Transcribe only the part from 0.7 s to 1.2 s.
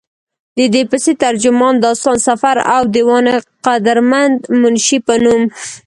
پسې،